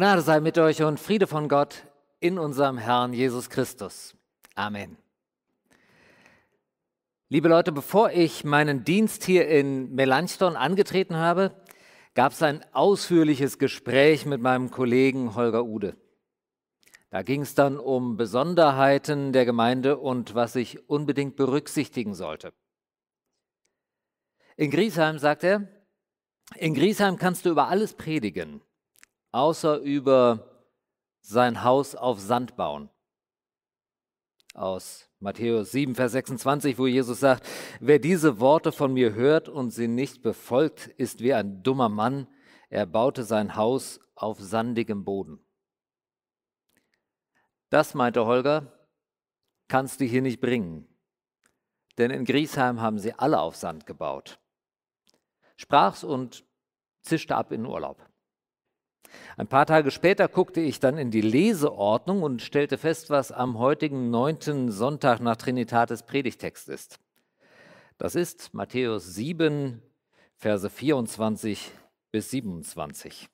[0.00, 1.84] Gnade sei mit euch und Friede von Gott
[2.20, 4.16] in unserem Herrn Jesus Christus.
[4.54, 4.96] Amen.
[7.28, 11.54] Liebe Leute, bevor ich meinen Dienst hier in Melanchthon angetreten habe,
[12.14, 15.98] gab es ein ausführliches Gespräch mit meinem Kollegen Holger Ude.
[17.10, 22.54] Da ging es dann um Besonderheiten der Gemeinde und was ich unbedingt berücksichtigen sollte.
[24.56, 25.68] In Griesheim sagt er,
[26.56, 28.62] in Griesheim kannst du über alles predigen,
[29.32, 30.66] außer über
[31.20, 32.90] sein Haus auf Sand bauen.
[34.54, 37.46] Aus Matthäus 7, Vers 26, wo Jesus sagt,
[37.78, 42.26] wer diese Worte von mir hört und sie nicht befolgt, ist wie ein dummer Mann.
[42.68, 45.44] Er baute sein Haus auf sandigem Boden.
[47.68, 48.72] Das, meinte Holger,
[49.68, 50.88] kannst du hier nicht bringen.
[51.98, 54.40] Denn in Griesheim haben sie alle auf Sand gebaut.
[55.56, 56.44] Sprach's und
[57.02, 58.09] zischte ab in Urlaub.
[59.36, 63.58] Ein paar Tage später guckte ich dann in die Leseordnung und stellte fest, was am
[63.58, 66.98] heutigen neunten Sonntag nach Trinitatis Predigtext ist.
[67.98, 69.82] Das ist Matthäus 7,
[70.36, 71.70] Verse 24
[72.10, 73.28] bis 27.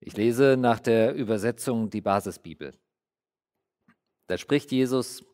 [0.00, 2.72] Ich lese nach der Übersetzung die Basisbibel.
[4.26, 5.24] Da spricht Jesus,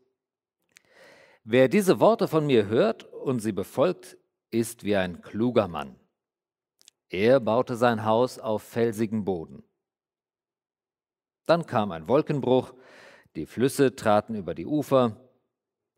[1.44, 4.16] wer diese Worte von mir hört und sie befolgt,
[4.50, 5.96] ist wie ein kluger Mann
[7.14, 9.62] er baute sein Haus auf felsigen Boden.
[11.46, 12.74] Dann kam ein Wolkenbruch,
[13.36, 15.16] die Flüsse traten über die Ufer,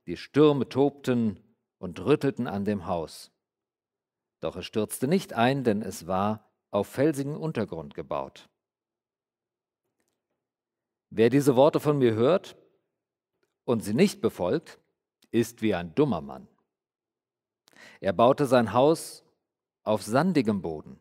[0.07, 1.41] die Stürme tobten
[1.79, 3.31] und rüttelten an dem Haus.
[4.41, 8.49] Doch es stürzte nicht ein, denn es war auf felsigen Untergrund gebaut.
[11.11, 12.57] Wer diese Worte von mir hört
[13.65, 14.79] und sie nicht befolgt,
[15.31, 16.49] ist wie ein dummer Mann.
[18.01, 19.25] Er baute sein Haus
[19.83, 21.01] auf sandigem Boden.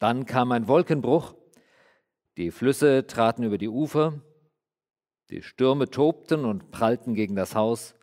[0.00, 1.34] Dann kam ein Wolkenbruch,
[2.38, 4.22] die Flüsse traten über die Ufer,
[5.28, 7.94] die Stürme tobten und prallten gegen das Haus,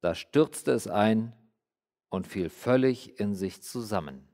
[0.00, 1.34] da stürzte es ein
[2.08, 4.26] und fiel völlig in sich zusammen.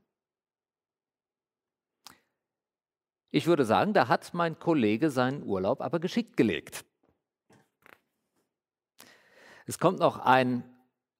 [3.29, 6.85] Ich würde sagen, da hat mein Kollege seinen Urlaub aber geschickt gelegt.
[9.65, 10.63] Es kommt noch ein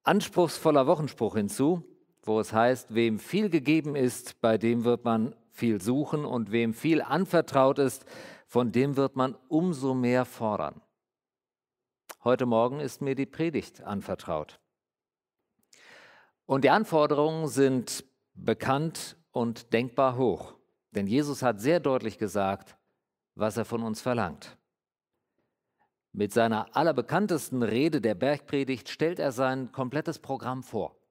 [0.04, 1.93] anspruchsvoller Wochenspruch hinzu
[2.24, 6.74] wo es heißt, wem viel gegeben ist, bei dem wird man viel suchen und wem
[6.74, 8.06] viel anvertraut ist,
[8.48, 10.82] von dem wird man umso mehr fordern.
[12.24, 14.60] Heute Morgen ist mir die Predigt anvertraut.
[16.46, 20.56] Und die Anforderungen sind bekannt und denkbar hoch,
[20.92, 22.78] denn Jesus hat sehr deutlich gesagt,
[23.36, 24.58] was er von uns verlangt.
[26.12, 31.03] Mit seiner allerbekanntesten Rede der Bergpredigt stellt er sein komplettes Programm vor.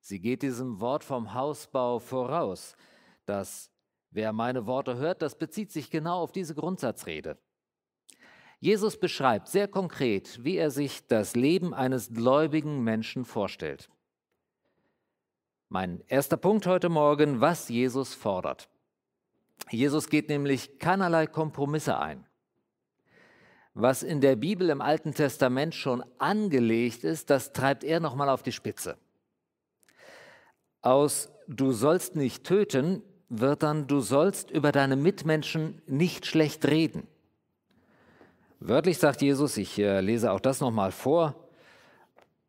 [0.00, 2.76] Sie geht diesem Wort vom Hausbau voraus,
[3.26, 3.70] dass
[4.10, 7.38] wer meine Worte hört, das bezieht sich genau auf diese Grundsatzrede.
[8.58, 13.88] Jesus beschreibt sehr konkret, wie er sich das Leben eines gläubigen Menschen vorstellt.
[15.68, 18.68] Mein erster Punkt heute Morgen, was Jesus fordert.
[19.70, 22.26] Jesus geht nämlich keinerlei Kompromisse ein.
[23.72, 28.42] Was in der Bibel im Alten Testament schon angelegt ist, das treibt er nochmal auf
[28.42, 28.98] die Spitze.
[30.82, 37.06] Aus du sollst nicht töten wird dann du sollst über deine Mitmenschen nicht schlecht reden.
[38.58, 41.48] Wörtlich sagt Jesus, ich äh, lese auch das nochmal vor,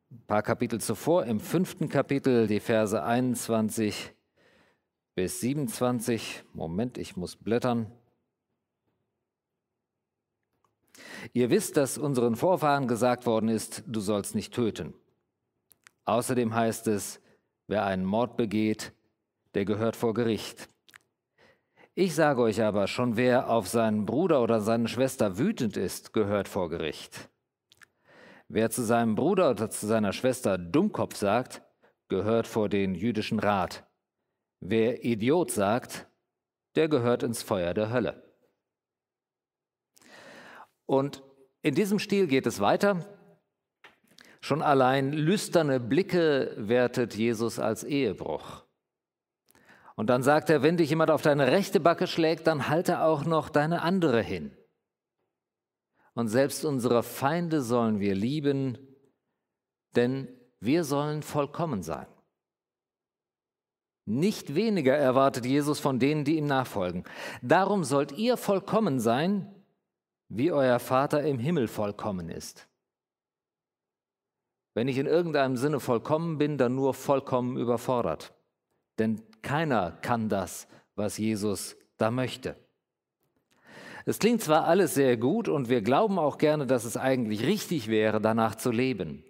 [0.09, 4.11] ein paar Kapitel zuvor, im fünften Kapitel, die Verse 21
[5.15, 6.43] bis 27.
[6.53, 7.89] Moment, ich muss blättern.
[11.31, 14.93] Ihr wisst, dass unseren Vorfahren gesagt worden ist, du sollst nicht töten.
[16.05, 17.21] Außerdem heißt es,
[17.71, 18.91] Wer einen Mord begeht,
[19.53, 20.67] der gehört vor Gericht.
[21.95, 26.49] Ich sage euch aber, schon wer auf seinen Bruder oder seine Schwester wütend ist, gehört
[26.49, 27.29] vor Gericht.
[28.49, 31.61] Wer zu seinem Bruder oder zu seiner Schwester Dummkopf sagt,
[32.09, 33.87] gehört vor den jüdischen Rat.
[34.59, 36.09] Wer Idiot sagt,
[36.75, 38.35] der gehört ins Feuer der Hölle.
[40.85, 41.23] Und
[41.61, 43.20] in diesem Stil geht es weiter.
[44.41, 48.63] Schon allein lüsterne Blicke wertet Jesus als Ehebruch.
[49.95, 53.23] Und dann sagt er, wenn dich jemand auf deine rechte Backe schlägt, dann halte auch
[53.23, 54.51] noch deine andere hin.
[56.13, 58.79] Und selbst unsere Feinde sollen wir lieben,
[59.95, 60.27] denn
[60.59, 62.07] wir sollen vollkommen sein.
[64.05, 67.03] Nicht weniger erwartet Jesus von denen, die ihm nachfolgen.
[67.43, 69.53] Darum sollt ihr vollkommen sein,
[70.27, 72.67] wie euer Vater im Himmel vollkommen ist.
[74.73, 78.33] Wenn ich in irgendeinem Sinne vollkommen bin, dann nur vollkommen überfordert.
[78.99, 82.55] Denn keiner kann das, was Jesus da möchte.
[84.05, 87.87] Es klingt zwar alles sehr gut und wir glauben auch gerne, dass es eigentlich richtig
[87.87, 89.23] wäre, danach zu leben.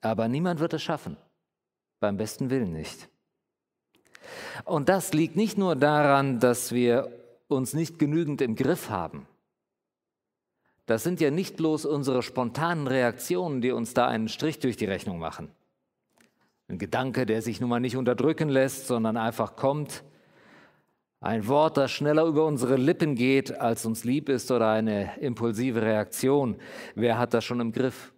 [0.00, 1.16] Aber niemand wird es schaffen.
[2.00, 3.08] Beim besten Willen nicht.
[4.64, 7.12] Und das liegt nicht nur daran, dass wir
[7.48, 9.26] uns nicht genügend im Griff haben.
[10.86, 14.84] Das sind ja nicht bloß unsere spontanen Reaktionen, die uns da einen Strich durch die
[14.84, 15.50] Rechnung machen.
[16.68, 20.04] Ein Gedanke, der sich nun mal nicht unterdrücken lässt, sondern einfach kommt.
[21.20, 25.82] Ein Wort, das schneller über unsere Lippen geht, als uns lieb ist, oder eine impulsive
[25.82, 26.56] Reaktion.
[26.94, 28.12] Wer hat das schon im Griff?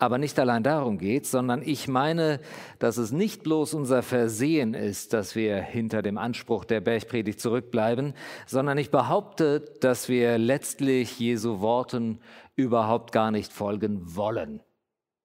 [0.00, 2.38] Aber nicht allein darum geht, sondern ich meine,
[2.78, 8.14] dass es nicht bloß unser Versehen ist, dass wir hinter dem Anspruch der Bergpredigt zurückbleiben,
[8.46, 12.20] sondern ich behaupte, dass wir letztlich Jesu Worten
[12.54, 14.62] überhaupt gar nicht folgen wollen.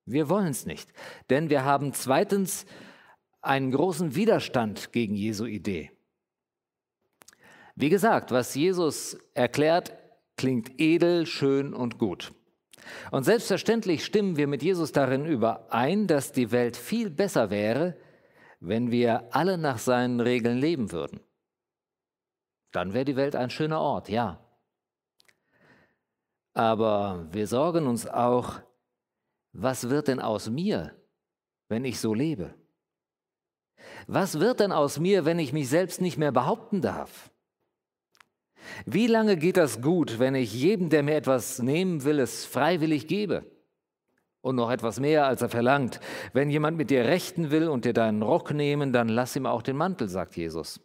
[0.05, 0.89] Wir wollen es nicht,
[1.29, 2.65] denn wir haben zweitens
[3.41, 5.91] einen großen Widerstand gegen Jesu Idee.
[7.75, 9.93] Wie gesagt, was Jesus erklärt,
[10.35, 12.33] klingt edel, schön und gut.
[13.11, 17.97] Und selbstverständlich stimmen wir mit Jesus darin überein, dass die Welt viel besser wäre,
[18.59, 21.19] wenn wir alle nach seinen Regeln leben würden.
[22.71, 24.39] Dann wäre die Welt ein schöner Ort, ja.
[26.53, 28.61] Aber wir sorgen uns auch,
[29.51, 30.95] was wird denn aus mir,
[31.67, 32.55] wenn ich so lebe?
[34.07, 37.32] Was wird denn aus mir, wenn ich mich selbst nicht mehr behaupten darf?
[38.85, 43.07] Wie lange geht das gut, wenn ich jedem, der mir etwas nehmen will, es freiwillig
[43.07, 43.45] gebe?
[44.41, 45.99] Und noch etwas mehr, als er verlangt.
[46.33, 49.61] Wenn jemand mit dir rechten will und dir deinen Rock nehmen, dann lass ihm auch
[49.61, 50.81] den Mantel, sagt Jesus.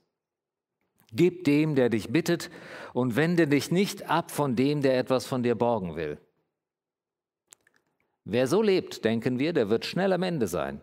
[1.12, 2.50] Gib dem, der dich bittet,
[2.92, 6.18] und wende dich nicht ab von dem, der etwas von dir borgen will.
[8.24, 10.82] Wer so lebt, denken wir, der wird schnell am Ende sein.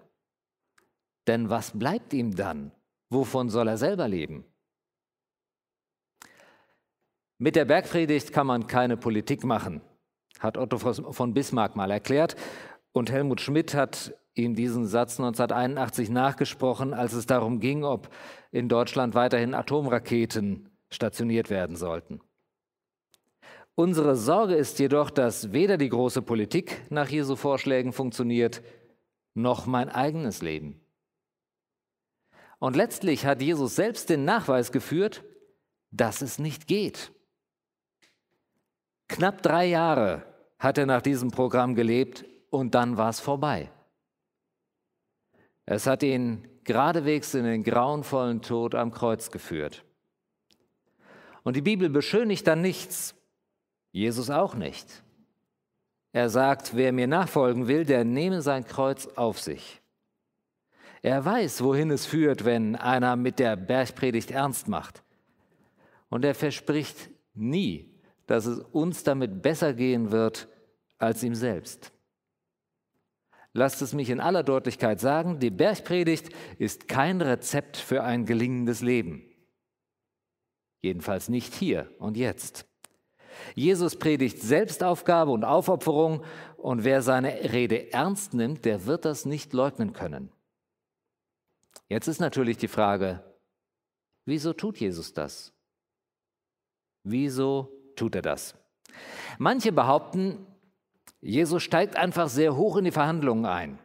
[1.28, 2.72] Denn was bleibt ihm dann?
[3.10, 4.46] Wovon soll er selber leben?
[7.38, 9.82] Mit der Bergpredigt kann man keine Politik machen,
[10.40, 12.36] hat Otto von Bismarck mal erklärt.
[12.94, 18.10] Und Helmut Schmidt hat ihm diesen Satz 1981 nachgesprochen, als es darum ging, ob
[18.52, 22.22] in Deutschland weiterhin Atomraketen stationiert werden sollten.
[23.76, 28.62] Unsere Sorge ist jedoch, dass weder die große Politik nach Jesu Vorschlägen funktioniert,
[29.34, 30.80] noch mein eigenes Leben.
[32.60, 35.26] Und letztlich hat Jesus selbst den Nachweis geführt,
[35.92, 37.12] dass es nicht geht.
[39.07, 40.24] Knapp drei Jahre
[40.57, 43.69] hat er nach diesem Programm gelebt und dann war es vorbei.
[45.66, 49.84] Es hat ihn geradewegs in den grauenvollen Tod am Kreuz geführt.
[51.44, 53.16] Und die Bibel beschönigt dann nichts,
[53.92, 55.04] Jesus auch nicht.
[56.12, 59.81] Er sagt, wer mir nachfolgen will, der nehme sein Kreuz auf sich.
[61.01, 65.04] Er weiß, wohin es führt, wenn einer mit der Bergpredigt ernst macht.
[66.10, 67.95] Und er verspricht nie,
[68.25, 70.48] dass es uns damit besser gehen wird
[70.98, 71.92] als ihm selbst.
[73.54, 78.81] Lasst es mich in aller Deutlichkeit sagen, die Bergpredigt ist kein Rezept für ein gelingendes
[78.81, 79.24] Leben.
[80.81, 82.66] Jedenfalls nicht hier und jetzt.
[83.54, 86.24] Jesus predigt Selbstaufgabe und Aufopferung
[86.57, 90.31] und wer seine Rede ernst nimmt, der wird das nicht leugnen können.
[91.88, 93.24] Jetzt ist natürlich die Frage,
[94.25, 95.53] wieso tut Jesus das?
[97.03, 98.56] Wieso tut er das.
[99.38, 100.46] Manche behaupten,
[101.22, 103.80] Jesus steigt einfach sehr hoch in die Verhandlungen ein.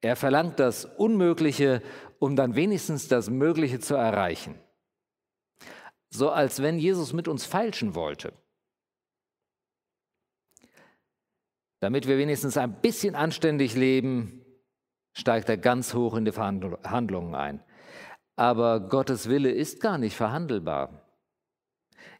[0.00, 1.82] Er verlangt das Unmögliche,
[2.18, 4.54] um dann wenigstens das Mögliche zu erreichen.
[6.10, 8.32] So als wenn Jesus mit uns feilschen wollte.
[11.80, 14.44] Damit wir wenigstens ein bisschen anständig leben,
[15.12, 17.62] steigt er ganz hoch in die Verhandlungen ein.
[18.36, 21.03] Aber Gottes Wille ist gar nicht verhandelbar.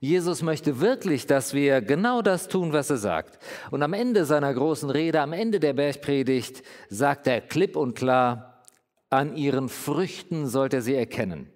[0.00, 3.38] Jesus möchte wirklich, dass wir genau das tun, was er sagt.
[3.71, 8.62] Und am Ende seiner großen Rede, am Ende der Bergpredigt, sagt er klipp und klar,
[9.11, 11.50] an ihren Früchten sollt ihr sie erkennen.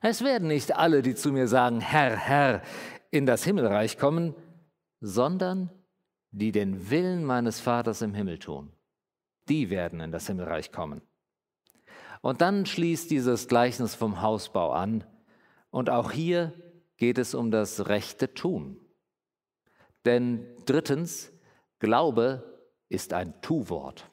[0.00, 2.62] Es werden nicht alle, die zu mir sagen, Herr, Herr,
[3.10, 4.34] in das Himmelreich kommen,
[5.00, 5.70] sondern
[6.32, 8.72] die den Willen meines Vaters im Himmel tun.
[9.48, 11.02] Die werden in das Himmelreich kommen.
[12.22, 15.04] Und dann schließt dieses Gleichnis vom Hausbau an.
[15.70, 16.52] Und auch hier
[17.02, 18.78] geht es um das rechte Tun.
[20.04, 21.32] Denn drittens,
[21.80, 24.08] Glaube ist ein Tu-Wort.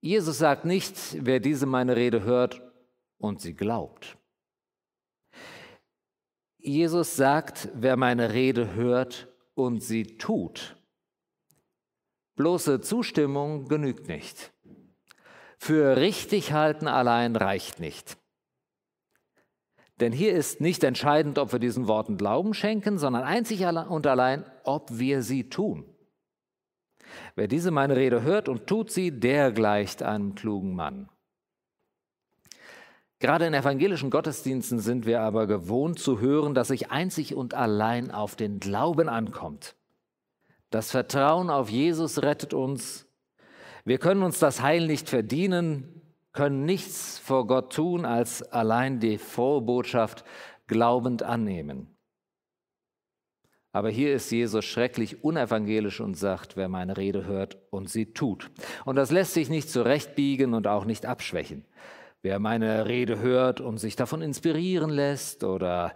[0.00, 2.60] Jesus sagt nicht, wer diese meine Rede hört
[3.18, 4.18] und sie glaubt.
[6.58, 10.76] Jesus sagt, wer meine Rede hört und sie tut.
[12.34, 14.52] Bloße Zustimmung genügt nicht.
[15.58, 18.18] Für richtig halten allein reicht nicht.
[20.02, 24.44] Denn hier ist nicht entscheidend, ob wir diesen Worten Glauben schenken, sondern einzig und allein,
[24.64, 25.84] ob wir sie tun.
[27.36, 31.08] Wer diese meine Rede hört und tut sie, der gleicht einem klugen Mann.
[33.20, 38.10] Gerade in evangelischen Gottesdiensten sind wir aber gewohnt zu hören, dass sich einzig und allein
[38.10, 39.76] auf den Glauben ankommt.
[40.70, 43.06] Das Vertrauen auf Jesus rettet uns.
[43.84, 46.01] Wir können uns das Heil nicht verdienen,
[46.32, 50.24] können nichts vor Gott tun, als allein die frohe Botschaft
[50.66, 51.88] glaubend annehmen.
[53.74, 58.50] Aber hier ist Jesus schrecklich unevangelisch und sagt, wer meine Rede hört und sie tut.
[58.84, 61.64] Und das lässt sich nicht zurechtbiegen und auch nicht abschwächen.
[62.20, 65.94] Wer meine Rede hört und sich davon inspirieren lässt oder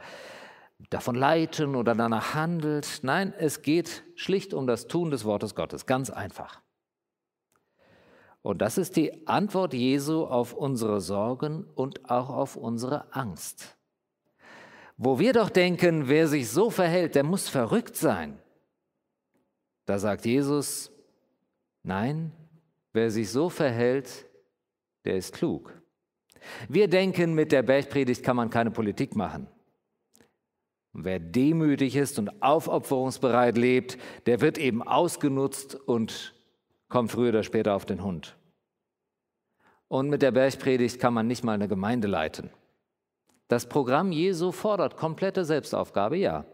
[0.90, 3.00] davon leiten oder danach handelt.
[3.02, 6.62] Nein, es geht schlicht um das Tun des Wortes Gottes, ganz einfach.
[8.46, 13.76] Und das ist die Antwort Jesu auf unsere Sorgen und auch auf unsere Angst.
[14.96, 18.38] Wo wir doch denken, wer sich so verhält, der muss verrückt sein.
[19.84, 20.92] Da sagt Jesus,
[21.82, 22.30] nein,
[22.92, 24.26] wer sich so verhält,
[25.04, 25.82] der ist klug.
[26.68, 29.48] Wir denken, mit der Bergpredigt kann man keine Politik machen.
[30.92, 36.35] Wer demütig ist und aufopferungsbereit lebt, der wird eben ausgenutzt und
[36.88, 38.36] kommt früher oder später auf den Hund.
[39.88, 42.50] Und mit der Bergpredigt kann man nicht mal eine Gemeinde leiten.
[43.48, 46.44] Das Programm Jesu fordert komplette Selbstaufgabe, ja.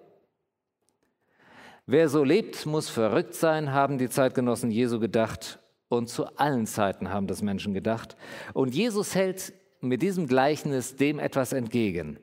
[1.87, 5.59] Wer so lebt, muss verrückt sein, haben die Zeitgenossen Jesu gedacht.
[5.89, 8.17] Und zu allen Zeiten haben das Menschen gedacht.
[8.55, 12.19] Und Jesus hält mit diesem Gleichnis dem etwas entgegen.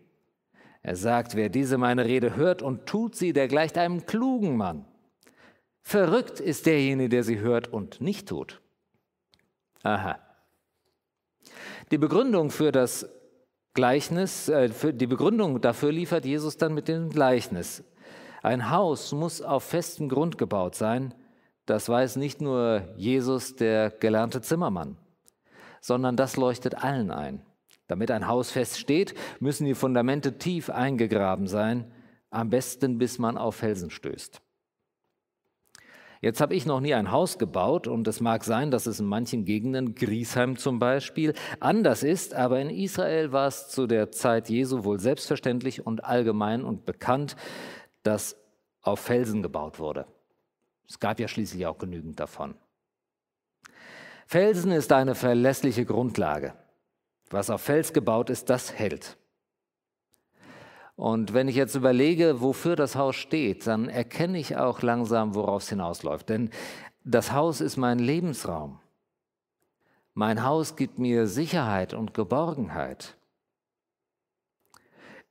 [0.82, 4.86] Er sagt, wer diese meine Rede hört und tut sie, der gleicht einem klugen Mann.
[5.82, 8.62] Verrückt ist derjenige, der sie hört und nicht tut.
[9.84, 10.20] Aha.
[11.92, 13.10] Die Begründung für das
[13.74, 17.84] Gleichnis, äh, für die Begründung dafür liefert Jesus dann mit dem Gleichnis.
[18.42, 21.14] Ein Haus muss auf festem Grund gebaut sein.
[21.66, 24.98] Das weiß nicht nur Jesus, der gelernte Zimmermann,
[25.82, 27.42] sondern das leuchtet allen ein.
[27.88, 31.92] Damit ein Haus fest steht, müssen die Fundamente tief eingegraben sein,
[32.30, 34.42] am besten bis man auf Felsen stößt.
[36.22, 39.06] Jetzt habe ich noch nie ein Haus gebaut und es mag sein, dass es in
[39.06, 44.50] manchen Gegenden, Griesheim zum Beispiel, anders ist, aber in Israel war es zu der Zeit
[44.50, 47.38] Jesu wohl selbstverständlich und allgemein und bekannt,
[48.04, 48.36] dass
[48.82, 50.08] auf Felsen gebaut wurde.
[50.90, 52.56] Es gab ja schließlich auch genügend davon.
[54.26, 56.54] Felsen ist eine verlässliche Grundlage.
[57.30, 59.18] Was auf Fels gebaut ist, das hält.
[61.00, 65.62] Und wenn ich jetzt überlege, wofür das Haus steht, dann erkenne ich auch langsam, worauf
[65.62, 66.28] es hinausläuft.
[66.28, 66.50] Denn
[67.06, 68.82] das Haus ist mein Lebensraum.
[70.14, 73.16] Mein Haus gibt mir Sicherheit und Geborgenheit.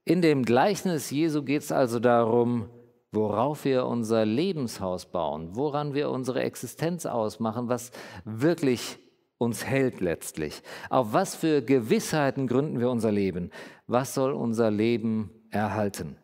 [0.06, 2.70] In dem Gleichnis Jesu geht es also darum,
[3.12, 7.90] worauf wir unser Lebenshaus bauen, woran wir unsere Existenz ausmachen, was
[8.25, 8.98] wirklich
[9.37, 10.62] uns hält letztlich.
[10.88, 13.50] Auf was für Gewissheiten gründen wir unser Leben?
[13.87, 16.16] Was soll unser Leben erhalten?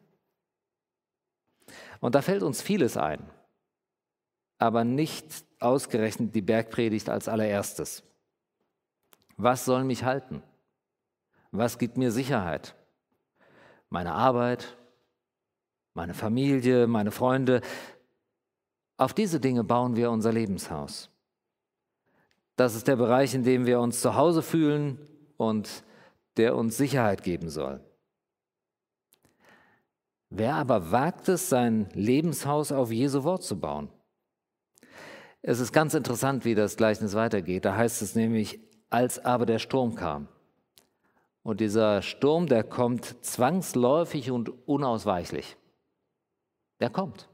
[2.00, 3.22] Und da fällt uns vieles ein,
[4.58, 8.02] aber nicht ausgerechnet die Bergpredigt als allererstes.
[9.36, 10.42] Was soll mich halten?
[11.50, 12.74] Was gibt mir Sicherheit?
[13.88, 14.76] Meine Arbeit,
[15.94, 17.62] meine Familie, meine Freunde.
[18.96, 21.10] Auf diese Dinge bauen wir unser Lebenshaus.
[22.56, 24.98] Das ist der Bereich, in dem wir uns zu Hause fühlen
[25.36, 25.84] und
[26.36, 27.80] der uns Sicherheit geben soll.
[30.36, 33.88] Wer aber wagt es, sein Lebenshaus auf Jesu Wort zu bauen?
[35.42, 37.64] Es ist ganz interessant, wie das Gleichnis weitergeht.
[37.64, 38.58] Da heißt es nämlich,
[38.90, 40.26] als aber der Sturm kam.
[41.44, 45.56] Und dieser Sturm, der kommt zwangsläufig und unausweichlich.
[46.80, 47.28] Der kommt.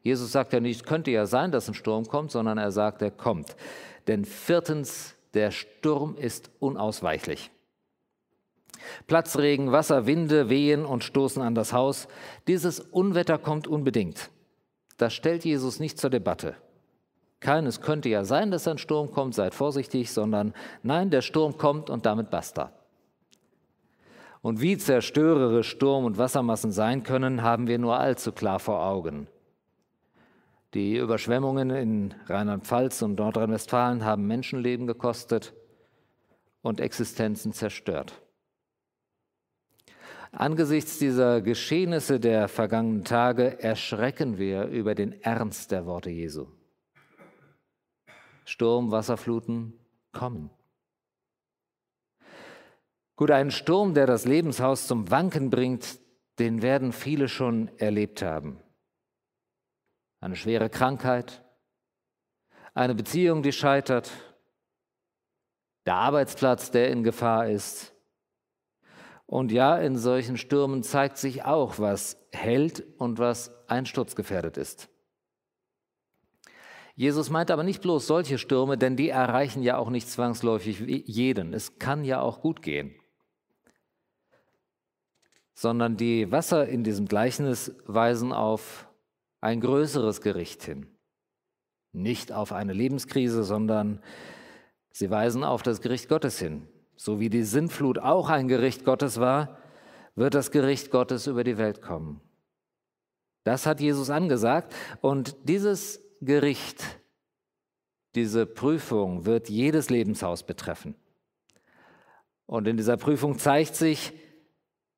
[0.00, 3.10] Jesus sagt ja nicht, könnte ja sein, dass ein Sturm kommt, sondern er sagt, er
[3.10, 3.54] kommt.
[4.06, 7.50] Denn viertens, der Sturm ist unausweichlich.
[9.06, 12.08] Platzregen, Wasser, Winde wehen und stoßen an das Haus.
[12.48, 14.30] Dieses Unwetter kommt unbedingt.
[14.96, 16.54] Das stellt Jesus nicht zur Debatte.
[17.40, 21.90] Keines könnte ja sein, dass ein Sturm kommt, seid vorsichtig, sondern nein, der Sturm kommt
[21.90, 22.72] und damit basta.
[24.42, 29.28] Und wie zerstörerisch Sturm und Wassermassen sein können, haben wir nur allzu klar vor Augen.
[30.74, 35.54] Die Überschwemmungen in Rheinland-Pfalz und Nordrhein-Westfalen haben Menschenleben gekostet
[36.62, 38.20] und Existenzen zerstört.
[40.38, 46.48] Angesichts dieser Geschehnisse der vergangenen Tage erschrecken wir über den Ernst der Worte Jesu.
[48.44, 49.72] Sturm, Wasserfluten
[50.12, 50.50] kommen.
[53.16, 56.00] Gut, einen Sturm, der das Lebenshaus zum Wanken bringt,
[56.38, 58.60] den werden viele schon erlebt haben.
[60.20, 61.42] Eine schwere Krankheit,
[62.74, 64.10] eine Beziehung, die scheitert,
[65.86, 67.95] der Arbeitsplatz, der in Gefahr ist.
[69.26, 74.88] Und ja, in solchen Stürmen zeigt sich auch, was hält und was einsturzgefährdet ist.
[76.94, 81.52] Jesus meint aber nicht bloß solche Stürme, denn die erreichen ja auch nicht zwangsläufig jeden.
[81.52, 82.94] Es kann ja auch gut gehen.
[85.54, 88.88] Sondern die Wasser in diesem Gleichnis weisen auf
[89.40, 90.86] ein größeres Gericht hin.
[91.92, 94.02] Nicht auf eine Lebenskrise, sondern
[94.90, 96.66] sie weisen auf das Gericht Gottes hin.
[96.96, 99.58] So wie die Sintflut auch ein Gericht Gottes war,
[100.14, 102.20] wird das Gericht Gottes über die Welt kommen.
[103.44, 106.82] Das hat Jesus angesagt und dieses Gericht,
[108.14, 110.96] diese Prüfung wird jedes Lebenshaus betreffen.
[112.46, 114.12] Und in dieser Prüfung zeigt sich,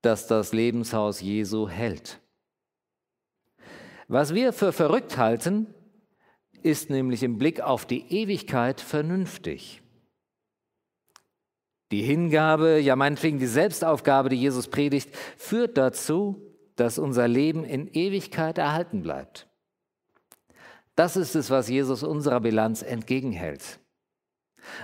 [0.03, 2.21] dass das Lebenshaus Jesu hält.
[4.07, 5.75] Was wir für verrückt halten,
[6.63, 9.83] ist nämlich im Blick auf die Ewigkeit vernünftig.
[11.91, 16.43] Die Hingabe, ja meinetwegen die Selbstaufgabe, die Jesus predigt, führt dazu,
[16.77, 19.49] dass unser Leben in Ewigkeit erhalten bleibt.
[20.95, 23.81] Das ist es, was Jesus unserer Bilanz entgegenhält.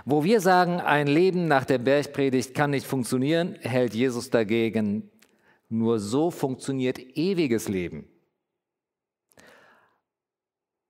[0.05, 5.11] Wo wir sagen, ein Leben nach der Bergpredigt kann nicht funktionieren, hält Jesus dagegen,
[5.69, 8.09] nur so funktioniert ewiges Leben.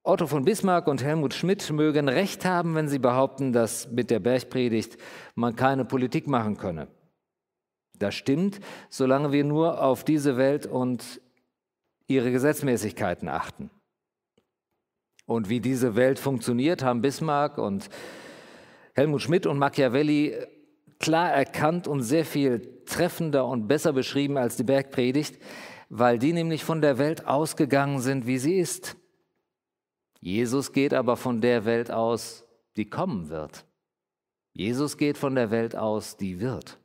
[0.06, 4.20] Otto von Bismarck und Helmut Schmidt mögen recht haben, wenn sie behaupten, dass mit der
[4.20, 4.98] Bergpredigt
[5.34, 6.88] man keine Politik machen könne.
[7.98, 11.22] Das stimmt, solange wir nur auf diese Welt und
[12.06, 13.70] ihre Gesetzmäßigkeiten achten.
[15.24, 17.88] Und wie diese Welt funktioniert, haben Bismarck und
[18.92, 20.34] Helmut Schmidt und Machiavelli
[20.98, 25.40] klar erkannt und sehr viel treffender und besser beschrieben als die Bergpredigt,
[25.88, 28.98] weil die nämlich von der Welt ausgegangen sind, wie sie ist.
[30.24, 32.46] Jesus geht aber von der Welt aus,
[32.78, 33.66] die kommen wird.
[34.54, 36.78] Jesus geht von der Welt aus, die wird.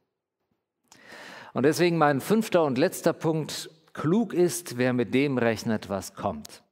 [1.54, 6.64] Und deswegen mein fünfter und letzter Punkt, klug ist, wer mit dem rechnet, was kommt.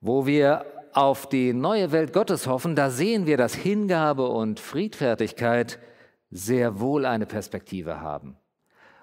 [0.00, 5.78] Wo wir auf die neue Welt Gottes hoffen, da sehen wir, dass Hingabe und Friedfertigkeit
[6.30, 8.38] sehr wohl eine Perspektive haben.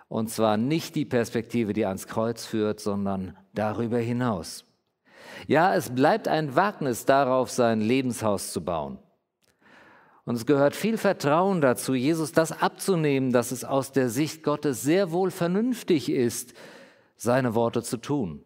[0.08, 4.65] Und zwar nicht die Perspektive, die ans Kreuz führt, sondern darüber hinaus.
[5.48, 9.00] Ja, es bleibt ein Wagnis darauf, sein Lebenshaus zu bauen.
[10.24, 14.82] Und es gehört viel Vertrauen dazu, Jesus das abzunehmen, dass es aus der Sicht Gottes
[14.82, 16.54] sehr wohl vernünftig ist,
[17.16, 18.44] seine Worte zu tun.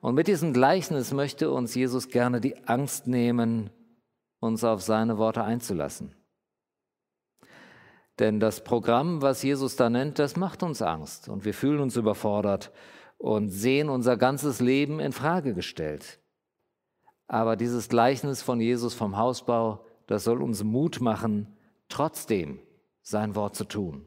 [0.00, 3.70] Und mit diesem Gleichnis möchte uns Jesus gerne die Angst nehmen,
[4.38, 6.14] uns auf seine Worte einzulassen.
[8.18, 11.96] Denn das Programm, was Jesus da nennt, das macht uns Angst und wir fühlen uns
[11.96, 12.72] überfordert
[13.18, 16.20] und sehen unser ganzes Leben in Frage gestellt.
[17.28, 21.56] Aber dieses Gleichnis von Jesus vom Hausbau, das soll uns Mut machen,
[21.88, 22.60] trotzdem
[23.02, 24.06] sein Wort zu tun.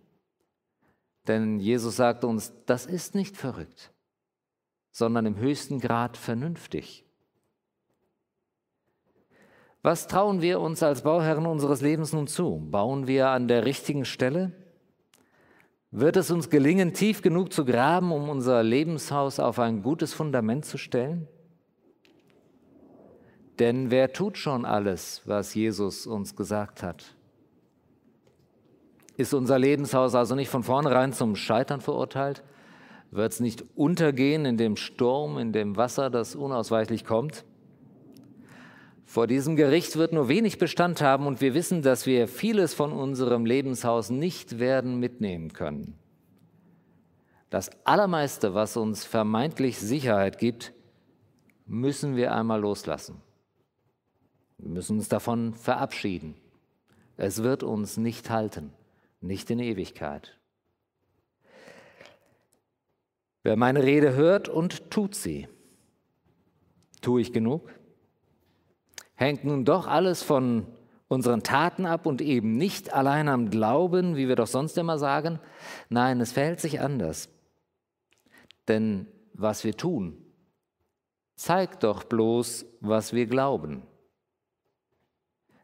[1.27, 3.91] Denn Jesus sagt uns, das ist nicht verrückt
[4.91, 7.05] sondern im höchsten Grad vernünftig.
[9.81, 12.67] Was trauen wir uns als Bauherren unseres Lebens nun zu?
[12.69, 14.51] Bauen wir an der richtigen Stelle?
[15.91, 20.65] Wird es uns gelingen, tief genug zu graben, um unser Lebenshaus auf ein gutes Fundament
[20.65, 21.27] zu stellen?
[23.57, 27.15] Denn wer tut schon alles, was Jesus uns gesagt hat?
[29.17, 32.43] Ist unser Lebenshaus also nicht von vornherein zum Scheitern verurteilt?
[33.11, 37.43] Wird es nicht untergehen in dem Sturm, in dem Wasser, das unausweichlich kommt?
[39.09, 42.91] Vor diesem Gericht wird nur wenig Bestand haben und wir wissen, dass wir vieles von
[42.91, 45.97] unserem Lebenshaus nicht werden mitnehmen können.
[47.49, 50.73] Das Allermeiste, was uns vermeintlich Sicherheit gibt,
[51.65, 53.19] müssen wir einmal loslassen.
[54.59, 56.35] Wir müssen uns davon verabschieden.
[57.17, 58.71] Es wird uns nicht halten,
[59.21, 60.37] nicht in Ewigkeit.
[63.41, 65.47] Wer meine Rede hört und tut sie,
[67.01, 67.78] tue ich genug?
[69.19, 70.65] Hängt nun doch alles von
[71.09, 75.41] unseren Taten ab und eben nicht allein am Glauben, wie wir doch sonst immer sagen?
[75.89, 77.27] Nein, es verhält sich anders.
[78.69, 80.23] Denn was wir tun,
[81.35, 83.81] zeigt doch bloß, was wir glauben.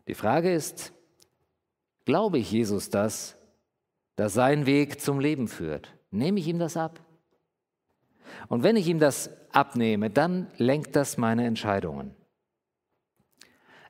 [0.09, 0.91] Die Frage ist,
[2.03, 3.37] glaube ich Jesus das,
[4.17, 5.93] dass sein Weg zum Leben führt?
[6.11, 6.99] Nehme ich ihm das ab?
[8.49, 12.17] Und wenn ich ihm das abnehme, dann lenkt das meine Entscheidungen.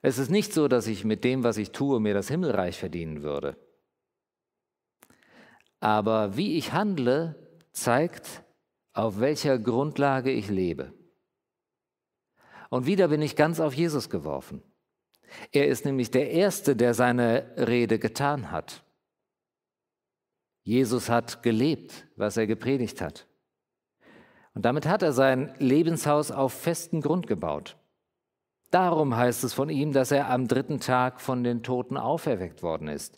[0.06, 3.24] Es ist nicht so, dass ich mit dem, was ich tue, mir das Himmelreich verdienen
[3.24, 3.58] würde.
[5.80, 7.34] Aber wie ich handle,
[7.72, 8.44] zeigt,
[8.94, 10.94] auf welcher Grundlage ich lebe.
[12.70, 14.62] Und wieder bin ich ganz auf Jesus geworfen.
[15.52, 18.84] Er ist nämlich der Erste, der seine Rede getan hat.
[20.62, 23.26] Jesus hat gelebt, was er gepredigt hat.
[24.54, 27.76] Und damit hat er sein Lebenshaus auf festen Grund gebaut.
[28.76, 32.90] Darum heißt es von ihm, dass er am dritten Tag von den Toten auferweckt worden
[32.90, 33.18] ist.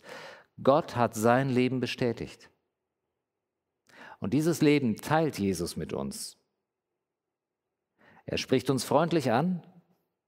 [0.62, 2.48] Gott hat sein Leben bestätigt.
[4.20, 6.36] Und dieses Leben teilt Jesus mit uns.
[8.24, 9.66] Er spricht uns freundlich an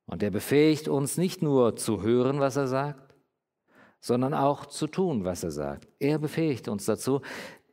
[0.04, 3.14] und er befähigt uns nicht nur zu hören, was er sagt,
[4.00, 5.86] sondern auch zu tun, was er sagt.
[6.00, 7.20] Er befähigt uns dazu,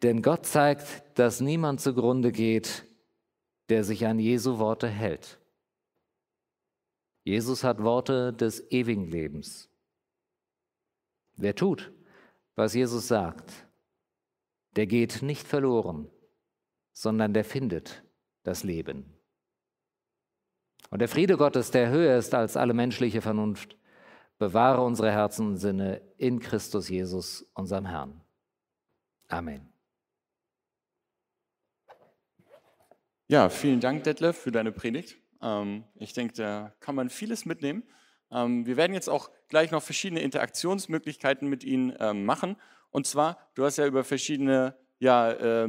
[0.04, 0.86] denn Gott zeigt,
[1.18, 2.86] dass niemand zugrunde geht,
[3.70, 5.40] der sich an Jesu Worte hält.
[7.28, 9.70] Jesus hat Worte des ewigen Lebens.
[11.36, 11.92] Wer tut,
[12.56, 13.68] was Jesus sagt,
[14.78, 16.10] der geht nicht verloren,
[16.94, 18.02] sondern der findet
[18.44, 19.14] das Leben.
[20.90, 23.78] Und der Friede Gottes, der höher ist als alle menschliche Vernunft,
[24.38, 28.22] bewahre unsere Herzen und Sinne in Christus Jesus, unserem Herrn.
[29.28, 29.68] Amen.
[33.28, 35.18] Ja, vielen Dank, Detlef, für deine Predigt.
[35.42, 37.84] Ähm, ich denke, da kann man vieles mitnehmen.
[38.32, 42.56] Ähm, wir werden jetzt auch gleich noch verschiedene Interaktionsmöglichkeiten mit Ihnen ähm, machen.
[42.92, 45.68] Und zwar, du hast ja über verschiedene ja,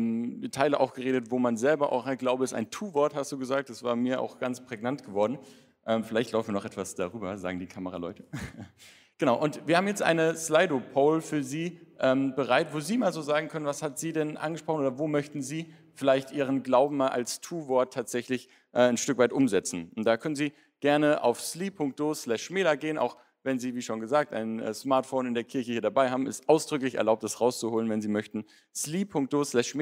[0.53, 3.69] Teile auch geredet, wo man selber auch, ich glaube, ist ein Tu-Wort, hast du gesagt.
[3.69, 5.39] Das war mir auch ganz prägnant geworden.
[6.05, 8.25] vielleicht laufen wir noch etwas darüber, sagen die Kameraleute.
[9.19, 13.49] genau, und wir haben jetzt eine Slido-Poll für Sie bereit, wo Sie mal so sagen
[13.49, 17.41] können, was hat Sie denn angesprochen oder wo möchten Sie vielleicht Ihren Glauben mal als
[17.41, 19.91] Tu-Wort tatsächlich äh, ein Stück weit umsetzen.
[19.97, 24.33] Und da können Sie gerne auf sleep.do slash gehen, auch wenn Sie, wie schon gesagt,
[24.33, 28.01] ein äh, Smartphone in der Kirche hier dabei haben, ist ausdrücklich erlaubt, das rauszuholen, wenn
[28.01, 28.45] Sie möchten.
[28.75, 29.75] sleep.do slash.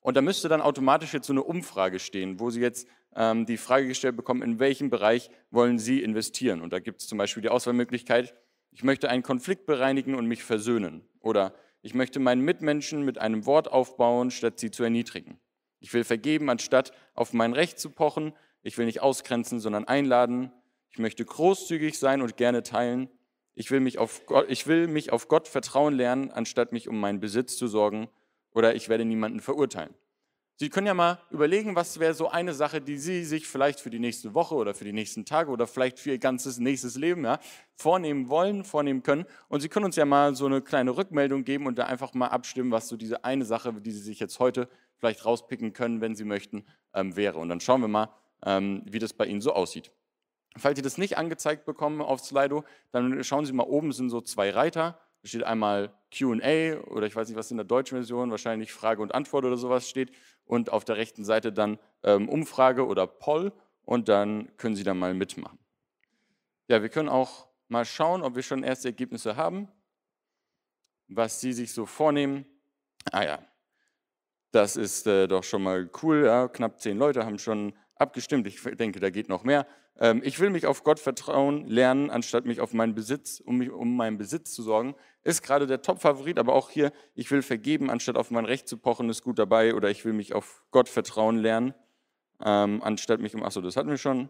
[0.00, 3.56] Und da müsste dann automatisch jetzt so eine Umfrage stehen, wo Sie jetzt ähm, die
[3.56, 6.60] Frage gestellt bekommen, in welchem Bereich wollen Sie investieren.
[6.60, 8.34] Und da gibt es zum Beispiel die Auswahlmöglichkeit,
[8.70, 11.08] ich möchte einen Konflikt bereinigen und mich versöhnen.
[11.20, 11.54] Oder
[11.84, 15.38] ich möchte meinen Mitmenschen mit einem Wort aufbauen, statt sie zu erniedrigen.
[15.80, 18.32] Ich will vergeben, anstatt auf mein Recht zu pochen.
[18.62, 20.50] Ich will nicht ausgrenzen, sondern einladen.
[20.88, 23.10] Ich möchte großzügig sein und gerne teilen.
[23.54, 26.98] Ich will mich auf Gott, ich will mich auf Gott vertrauen lernen, anstatt mich um
[26.98, 28.08] meinen Besitz zu sorgen.
[28.54, 29.94] Oder ich werde niemanden verurteilen.
[30.56, 33.90] Sie können ja mal überlegen, was wäre so eine Sache, die Sie sich vielleicht für
[33.90, 37.24] die nächste Woche oder für die nächsten Tage oder vielleicht für Ihr ganzes nächstes Leben
[37.24, 37.40] ja,
[37.74, 39.24] vornehmen wollen, vornehmen können.
[39.48, 42.28] Und Sie können uns ja mal so eine kleine Rückmeldung geben und da einfach mal
[42.28, 46.14] abstimmen, was so diese eine Sache, die Sie sich jetzt heute vielleicht rauspicken können, wenn
[46.14, 46.64] Sie möchten,
[46.94, 47.40] ähm, wäre.
[47.40, 48.14] Und dann schauen wir mal,
[48.46, 49.90] ähm, wie das bei Ihnen so aussieht.
[50.56, 54.20] Falls Sie das nicht angezeigt bekommen auf Slido, dann schauen Sie mal, oben sind so
[54.20, 55.00] zwei Reiter.
[55.22, 59.02] Da steht einmal QA oder ich weiß nicht, was in der deutschen Version, wahrscheinlich Frage
[59.02, 60.12] und Antwort oder sowas steht.
[60.46, 63.52] Und auf der rechten Seite dann ähm, Umfrage oder Poll
[63.84, 65.58] und dann können Sie da mal mitmachen.
[66.68, 69.68] Ja, wir können auch mal schauen, ob wir schon erste Ergebnisse haben,
[71.08, 72.46] was Sie sich so vornehmen.
[73.10, 73.38] Ah ja,
[74.50, 76.26] das ist äh, doch schon mal cool.
[76.26, 76.48] Ja?
[76.48, 78.46] Knapp zehn Leute haben schon abgestimmt.
[78.46, 79.66] Ich denke, da geht noch mehr.
[79.98, 83.70] Ähm, ich will mich auf Gott vertrauen lernen, anstatt mich auf meinen Besitz, um, mich,
[83.70, 84.94] um meinen Besitz zu sorgen.
[85.22, 88.76] Ist gerade der Top-Favorit, aber auch hier, ich will vergeben, anstatt auf mein Recht zu
[88.76, 89.74] pochen, ist gut dabei.
[89.74, 91.74] Oder ich will mich auf Gott vertrauen lernen,
[92.44, 94.28] ähm, anstatt mich um, achso, das hatten wir schon.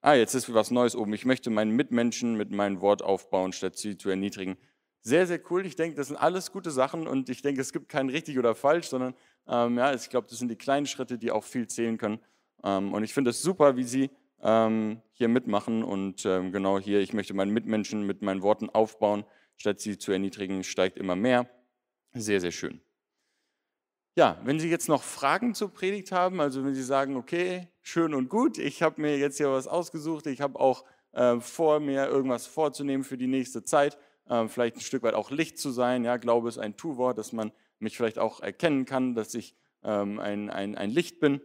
[0.00, 1.14] Ah, jetzt ist was Neues oben.
[1.14, 4.58] Ich möchte meinen Mitmenschen mit meinem Wort aufbauen, statt sie zu erniedrigen.
[5.00, 5.64] Sehr, sehr cool.
[5.64, 8.54] Ich denke, das sind alles gute Sachen und ich denke, es gibt kein richtig oder
[8.54, 9.14] falsch, sondern
[9.46, 12.20] ähm, ja, ich glaube, das sind die kleinen Schritte, die auch viel zählen können.
[12.64, 14.10] Ähm, und ich finde es super, wie Sie
[14.42, 19.24] ähm, hier mitmachen und ähm, genau hier, ich möchte meinen Mitmenschen mit meinen Worten aufbauen,
[19.56, 21.48] statt sie zu erniedrigen, steigt immer mehr.
[22.12, 22.80] Sehr, sehr schön.
[24.16, 28.14] Ja, wenn Sie jetzt noch Fragen zur Predigt haben, also wenn Sie sagen, okay, schön
[28.14, 32.06] und gut, ich habe mir jetzt hier was ausgesucht, ich habe auch äh, vor, mir
[32.06, 33.98] irgendwas vorzunehmen für die nächste Zeit,
[34.28, 36.04] äh, vielleicht ein Stück weit auch Licht zu sein.
[36.04, 37.50] Ja, Glaube ist ein Tu-Wort, dass man
[37.80, 41.40] mich vielleicht auch erkennen kann, dass ich ähm, ein, ein, ein Licht bin.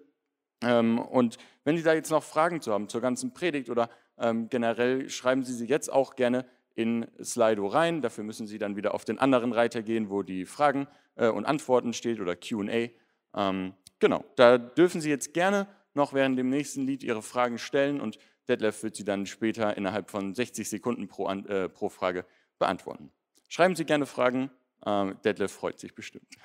[0.61, 4.49] Ähm, und wenn Sie da jetzt noch Fragen zu haben zur ganzen Predigt oder ähm,
[4.49, 6.45] generell, schreiben Sie sie jetzt auch gerne
[6.75, 8.01] in Slido rein.
[8.01, 11.45] Dafür müssen Sie dann wieder auf den anderen Reiter gehen, wo die Fragen äh, und
[11.45, 12.89] Antworten steht oder QA.
[13.35, 17.99] Ähm, genau, da dürfen Sie jetzt gerne noch während dem nächsten Lied Ihre Fragen stellen
[17.99, 22.25] und Detlef wird sie dann später innerhalb von 60 Sekunden pro, äh, pro Frage
[22.57, 23.11] beantworten.
[23.47, 24.49] Schreiben Sie gerne Fragen,
[24.85, 26.35] äh, Detlef freut sich bestimmt.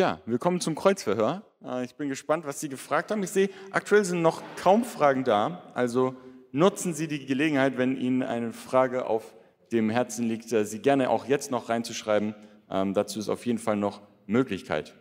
[0.01, 1.43] Ja, willkommen zum Kreuzverhör.
[1.63, 3.23] Äh, ich bin gespannt, was Sie gefragt haben.
[3.23, 5.61] Ich sehe, aktuell sind noch kaum Fragen da.
[5.75, 6.15] Also
[6.53, 9.35] nutzen Sie die Gelegenheit, wenn Ihnen eine Frage auf
[9.73, 12.35] dem Herzen liegt, äh, sie gerne auch jetzt noch reinzuschreiben.
[12.71, 14.95] Ähm, dazu ist auf jeden Fall noch Möglichkeit.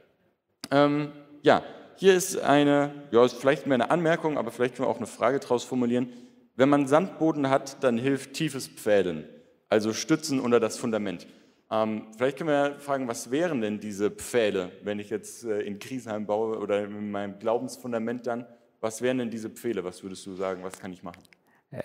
[0.70, 1.64] Ähm, ja,
[1.96, 5.08] hier ist eine, ja, ist vielleicht mehr eine Anmerkung, aber vielleicht können wir auch eine
[5.08, 6.12] Frage daraus formulieren.
[6.58, 9.24] Wenn man Sandboden hat, dann hilft tiefes Pfählen,
[9.70, 11.26] also Stützen unter das Fundament.
[11.71, 15.79] Ähm, vielleicht können wir fragen, was wären denn diese Pfähle, wenn ich jetzt äh, in
[15.79, 18.45] Krisenheim baue oder in meinem Glaubensfundament dann?
[18.82, 19.84] Was wären denn diese Pfähle?
[19.84, 20.63] Was würdest du sagen?
[20.63, 21.21] Was kann ich machen?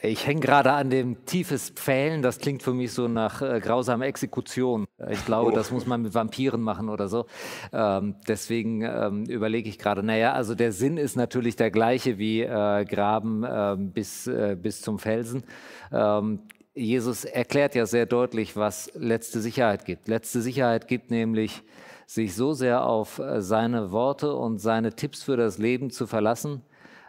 [0.01, 2.23] Ich hänge gerade an dem tiefes Pfählen.
[2.23, 4.87] Das klingt für mich so nach äh, grausamer Exekution.
[5.11, 5.55] Ich glaube, oh.
[5.55, 7.27] das muss man mit Vampiren machen oder so.
[7.71, 12.41] Ähm, deswegen ähm, überlege ich gerade, naja, also der Sinn ist natürlich der gleiche wie
[12.41, 15.45] äh, Graben äh, bis, äh, bis zum Felsen.
[15.93, 16.41] Ähm,
[16.75, 20.09] Jesus erklärt ja sehr deutlich, was letzte Sicherheit gibt.
[20.09, 21.63] Letzte Sicherheit gibt nämlich,
[22.07, 26.63] sich so sehr auf äh, seine Worte und seine Tipps für das Leben zu verlassen,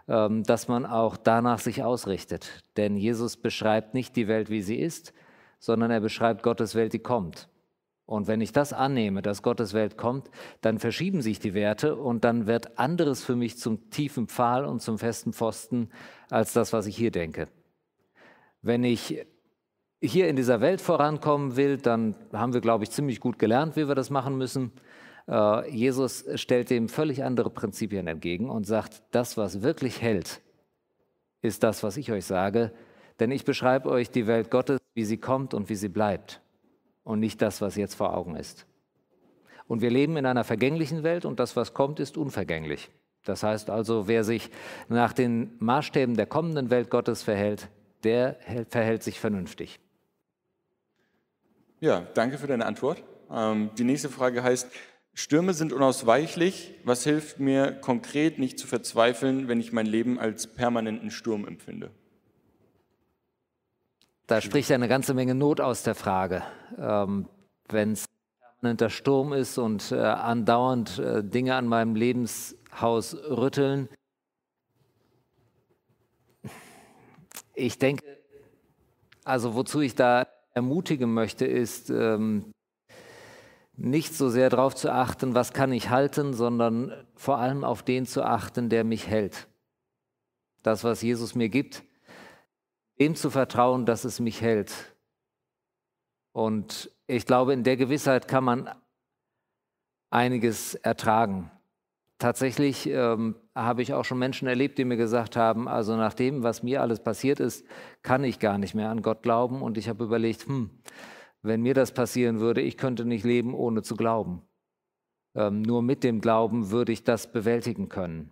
[0.07, 2.63] ähm, dass man auch danach sich ausrichtet.
[2.77, 5.13] Denn Jesus beschreibt nicht die Welt, wie sie ist,
[5.59, 7.49] sondern er beschreibt Gottes Welt, die kommt.
[8.05, 10.29] Und wenn ich das annehme, dass Gottes Welt kommt,
[10.61, 14.81] dann verschieben sich die Werte und dann wird anderes für mich zum tiefen Pfahl und
[14.81, 15.89] zum festen Pfosten
[16.29, 17.47] als das, was ich hier denke.
[18.61, 19.25] Wenn ich
[20.07, 23.87] hier in dieser Welt vorankommen will, dann haben wir, glaube ich, ziemlich gut gelernt, wie
[23.87, 24.71] wir das machen müssen.
[25.27, 30.41] Äh, Jesus stellt dem völlig andere Prinzipien entgegen und sagt, das, was wirklich hält,
[31.41, 32.71] ist das, was ich euch sage,
[33.19, 36.41] denn ich beschreibe euch die Welt Gottes, wie sie kommt und wie sie bleibt
[37.03, 38.65] und nicht das, was jetzt vor Augen ist.
[39.67, 42.91] Und wir leben in einer vergänglichen Welt und das, was kommt, ist unvergänglich.
[43.23, 44.51] Das heißt also, wer sich
[44.87, 47.69] nach den Maßstäben der kommenden Welt Gottes verhält,
[48.03, 48.37] der
[48.69, 49.79] verhält sich vernünftig.
[51.85, 53.03] Ja, danke für deine Antwort.
[53.29, 54.71] Ähm, die nächste Frage heißt,
[55.13, 56.73] Stürme sind unausweichlich.
[56.83, 61.91] Was hilft mir konkret nicht zu verzweifeln, wenn ich mein Leben als permanenten Sturm empfinde?
[64.25, 66.41] Da spricht eine ganze Menge Not aus der Frage.
[66.75, 67.29] Ähm,
[67.69, 68.05] wenn es
[68.39, 73.89] permanenter Sturm ist und äh, andauernd äh, Dinge an meinem Lebenshaus rütteln,
[77.53, 78.03] ich denke,
[79.23, 82.51] also wozu ich da ermutigen möchte, ist ähm,
[83.73, 88.05] nicht so sehr darauf zu achten, was kann ich halten, sondern vor allem auf den
[88.05, 89.47] zu achten, der mich hält.
[90.63, 91.83] Das, was Jesus mir gibt,
[92.99, 94.95] dem zu vertrauen, dass es mich hält.
[96.31, 98.69] Und ich glaube, in der Gewissheit kann man
[100.09, 101.51] einiges ertragen.
[102.17, 106.43] Tatsächlich ähm, habe ich auch schon Menschen erlebt, die mir gesagt haben, also nach dem,
[106.43, 107.65] was mir alles passiert ist,
[108.03, 109.61] kann ich gar nicht mehr an Gott glauben.
[109.61, 110.69] Und ich habe überlegt, hm,
[111.41, 114.41] wenn mir das passieren würde, ich könnte nicht leben, ohne zu glauben.
[115.35, 118.31] Ähm, nur mit dem Glauben würde ich das bewältigen können.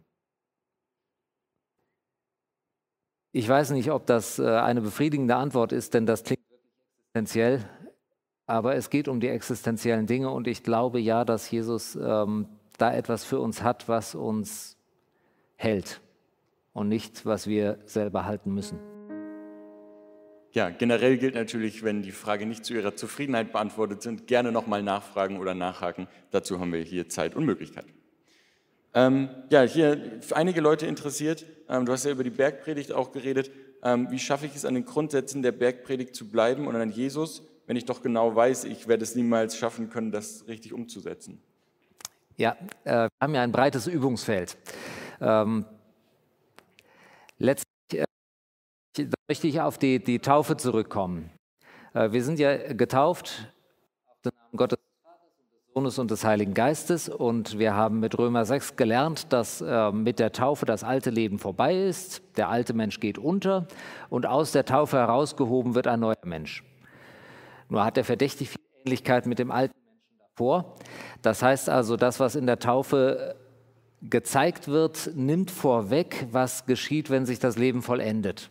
[3.34, 6.43] Ich weiß nicht, ob das äh, eine befriedigende Antwort ist, denn das klingt
[7.00, 7.67] existenziell.
[8.46, 12.94] Aber es geht um die existenziellen Dinge und ich glaube ja, dass Jesus ähm, da
[12.94, 14.78] etwas für uns hat, was uns
[15.56, 16.02] hält
[16.74, 18.80] und nicht, was wir selber halten müssen.
[20.52, 24.84] Ja, generell gilt natürlich, wenn die Frage nicht zu Ihrer Zufriedenheit beantwortet sind, gerne nochmal
[24.84, 26.08] nachfragen oder nachhaken.
[26.30, 27.86] Dazu haben wir hier Zeit und Möglichkeit.
[28.94, 33.12] Ähm, ja, hier für einige Leute interessiert, ähm, du hast ja über die Bergpredigt auch
[33.12, 33.50] geredet,
[33.82, 37.42] ähm, wie schaffe ich es an den Grundsätzen der Bergpredigt zu bleiben und an Jesus,
[37.66, 41.42] wenn ich doch genau weiß, ich werde es niemals schaffen können, das richtig umzusetzen?
[42.38, 44.58] Ja, äh, wir haben ja ein breites Übungsfeld.
[45.22, 45.65] Ähm,
[47.38, 47.67] letztlich
[48.98, 51.30] äh, möchte ich auf die, die Taufe zurückkommen.
[51.93, 53.54] Äh, wir sind ja getauft
[54.08, 58.46] auf den Namen Gottes des Sohnes und des Heiligen Geistes und wir haben mit Römer
[58.46, 63.00] 6 gelernt, dass äh, mit der Taufe das alte Leben vorbei ist, der alte Mensch
[63.00, 63.67] geht unter
[64.10, 66.63] und aus der Taufe herausgehoben wird ein neuer Mensch.
[67.69, 69.83] Nur hat er verdächtig viel Ähnlichkeit mit dem alten
[70.36, 70.76] vor.
[71.22, 73.36] Das heißt also, das, was in der Taufe
[74.02, 78.50] gezeigt wird, nimmt vorweg, was geschieht, wenn sich das Leben vollendet.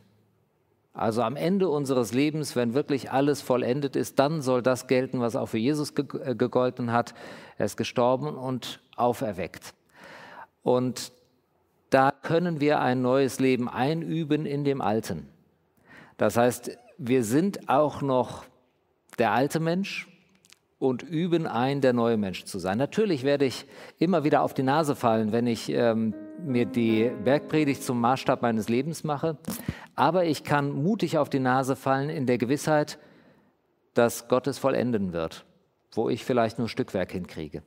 [0.94, 5.36] Also am Ende unseres Lebens, wenn wirklich alles vollendet ist, dann soll das gelten, was
[5.36, 7.14] auch für Jesus äh, gegolten hat.
[7.56, 9.74] Er ist gestorben und auferweckt.
[10.62, 11.12] Und
[11.88, 15.28] da können wir ein neues Leben einüben in dem Alten.
[16.18, 18.44] Das heißt, wir sind auch noch
[19.18, 20.08] der alte Mensch,
[20.82, 22.76] und üben ein, der neue Mensch zu sein.
[22.76, 23.66] Natürlich werde ich
[24.00, 26.12] immer wieder auf die Nase fallen, wenn ich ähm,
[26.44, 29.38] mir die Bergpredigt zum Maßstab meines Lebens mache,
[29.94, 32.98] aber ich kann mutig auf die Nase fallen in der Gewissheit,
[33.94, 35.44] dass Gott es vollenden wird,
[35.92, 37.62] wo ich vielleicht nur Stückwerk hinkriege.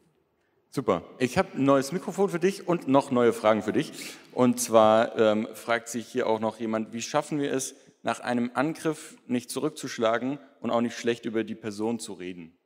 [0.70, 1.04] Super.
[1.18, 3.94] Ich habe ein neues Mikrofon für dich und noch neue Fragen für dich.
[4.34, 8.52] Und zwar ähm, fragt sich hier auch noch jemand, wie schaffen wir es, nach einem
[8.56, 12.58] Angriff nicht zurückzuschlagen und auch nicht schlecht über die Person zu reden?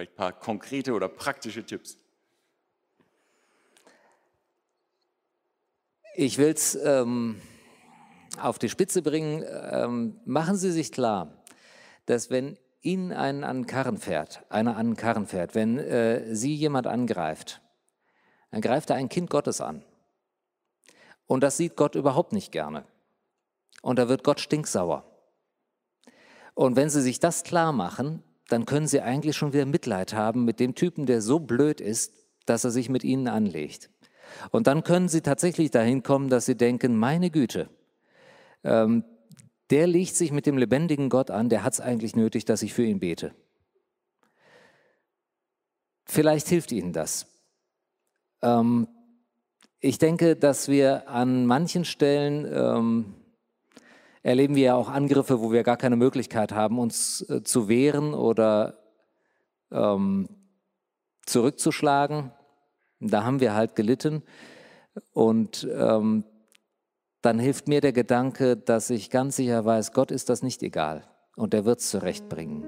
[0.00, 1.98] Vielleicht ein paar konkrete oder praktische Tipps.
[6.14, 7.38] Ich will es ähm,
[8.40, 9.44] auf die Spitze bringen.
[9.46, 11.44] Ähm, machen Sie sich klar,
[12.06, 16.86] dass wenn Ihnen ein an Karren fährt, einer an Karren fährt, wenn äh, Sie jemand
[16.86, 17.60] angreift,
[18.52, 19.84] dann greift er ein Kind Gottes an.
[21.26, 22.86] Und das sieht Gott überhaupt nicht gerne.
[23.82, 25.04] Und da wird Gott stinksauer.
[26.54, 30.44] Und wenn Sie sich das klar machen, dann können Sie eigentlich schon wieder Mitleid haben
[30.44, 32.12] mit dem Typen, der so blöd ist,
[32.46, 33.90] dass er sich mit Ihnen anlegt.
[34.50, 37.68] Und dann können Sie tatsächlich dahin kommen, dass Sie denken, meine Güte,
[38.64, 39.04] ähm,
[39.70, 42.74] der legt sich mit dem lebendigen Gott an, der hat es eigentlich nötig, dass ich
[42.74, 43.32] für ihn bete.
[46.04, 47.26] Vielleicht hilft Ihnen das.
[48.42, 48.88] Ähm,
[49.78, 53.14] ich denke, dass wir an manchen Stellen ähm,
[54.22, 58.14] erleben wir ja auch Angriffe, wo wir gar keine Möglichkeit haben, uns äh, zu wehren
[58.14, 58.78] oder
[59.70, 60.28] ähm,
[61.26, 62.32] zurückzuschlagen.
[63.00, 64.22] Da haben wir halt gelitten.
[65.12, 66.24] Und ähm,
[67.22, 71.04] dann hilft mir der Gedanke, dass ich ganz sicher weiß, Gott ist das nicht egal
[71.36, 72.64] und er wird es zurechtbringen.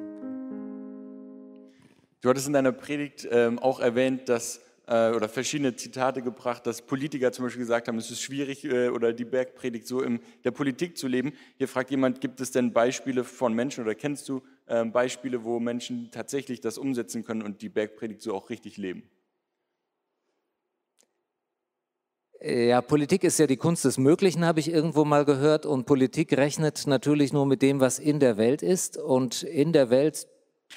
[2.21, 7.31] Du hattest in deiner Predigt ähm, auch erwähnt, dass oder verschiedene Zitate gebracht, dass Politiker
[7.33, 10.99] zum Beispiel gesagt haben, es ist schwierig äh, oder die Bergpredigt so in der Politik
[10.99, 11.33] zu leben.
[11.57, 15.61] Hier fragt jemand, gibt es denn Beispiele von Menschen oder kennst du äh, Beispiele, wo
[15.61, 19.05] Menschen tatsächlich das umsetzen können und die Bergpredigt so auch richtig leben?
[22.45, 25.65] Ja, Politik ist ja die Kunst des Möglichen, habe ich irgendwo mal gehört.
[25.65, 28.97] Und Politik rechnet natürlich nur mit dem, was in der Welt ist.
[28.97, 30.27] Und in der Welt,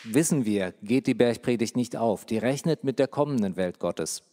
[0.03, 2.25] wissen wir, geht die Bergpredigt nicht auf.
[2.25, 4.23] Die rechnet mit der kommenden Welt Gottes.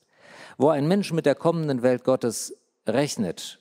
[0.58, 3.60] Wo ein Mensch mit der kommenden Welt Gottes rechnet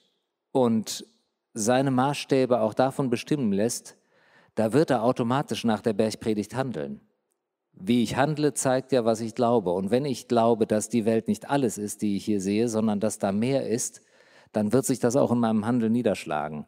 [0.51, 1.05] und
[1.53, 3.97] seine Maßstäbe auch davon bestimmen lässt,
[4.55, 7.01] da wird er automatisch nach der Bergpredigt handeln.
[7.73, 9.71] Wie ich handle, zeigt ja, was ich glaube.
[9.71, 12.99] Und wenn ich glaube, dass die Welt nicht alles ist, die ich hier sehe, sondern
[12.99, 14.01] dass da mehr ist,
[14.51, 16.65] dann wird sich das auch in meinem Handeln niederschlagen.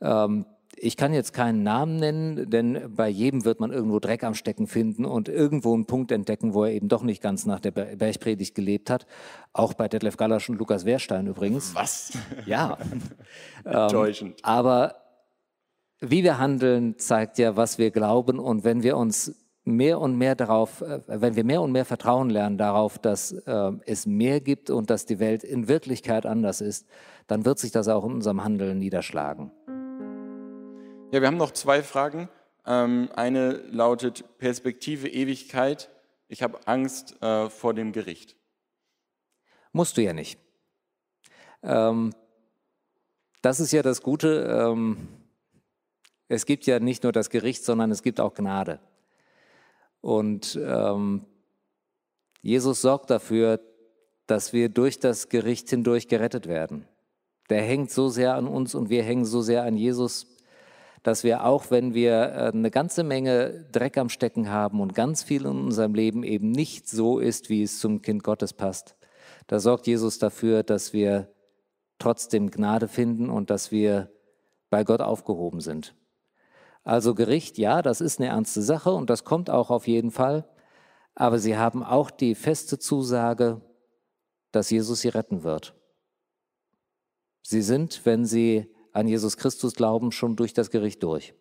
[0.00, 0.46] Ähm,
[0.82, 4.66] ich kann jetzt keinen Namen nennen, denn bei jedem wird man irgendwo Dreck am Stecken
[4.66, 8.54] finden und irgendwo einen Punkt entdecken, wo er eben doch nicht ganz nach der Bergpredigt
[8.54, 9.06] gelebt hat.
[9.52, 11.74] Auch bei Detlef Gallasch und Lukas Wehrstein übrigens.
[11.74, 12.12] Was?
[12.46, 12.78] Ja.
[13.64, 14.38] Enttäuschend.
[14.38, 14.96] Ähm, aber
[16.00, 18.38] wie wir handeln, zeigt ja, was wir glauben.
[18.38, 22.30] Und wenn wir uns mehr und mehr darauf, äh, wenn wir mehr und mehr Vertrauen
[22.30, 26.86] lernen darauf, dass äh, es mehr gibt und dass die Welt in Wirklichkeit anders ist,
[27.26, 29.52] dann wird sich das auch in unserem Handeln niederschlagen.
[31.12, 32.28] Ja, wir haben noch zwei Fragen.
[32.64, 35.90] Ähm, eine lautet Perspektive Ewigkeit.
[36.28, 38.36] Ich habe Angst äh, vor dem Gericht.
[39.72, 40.38] Musst du ja nicht.
[41.64, 42.14] Ähm,
[43.42, 44.44] das ist ja das Gute.
[44.56, 45.08] Ähm,
[46.28, 48.78] es gibt ja nicht nur das Gericht, sondern es gibt auch Gnade.
[50.00, 50.58] Und
[52.40, 53.60] Jesus sorgt dafür,
[54.26, 56.86] dass wir durch das Gericht hindurch gerettet werden.
[57.50, 60.26] Der hängt so sehr an uns und wir hängen so sehr an Jesus,
[61.02, 65.22] dass wir auch, wenn wir äh, eine ganze Menge Dreck am Stecken haben und ganz
[65.22, 68.96] viel in unserem Leben eben nicht so ist, wie es zum Kind Gottes passt,
[69.46, 71.32] da sorgt Jesus dafür, dass wir
[71.98, 74.12] trotzdem Gnade finden und dass wir
[74.70, 75.94] bei Gott aufgehoben sind.
[76.84, 80.48] Also Gericht, ja, das ist eine ernste Sache und das kommt auch auf jeden Fall.
[81.14, 83.60] Aber sie haben auch die feste Zusage,
[84.52, 85.74] dass Jesus sie retten wird.
[87.42, 91.34] Sie sind, wenn sie an Jesus Christus glauben, schon durch das Gericht durch.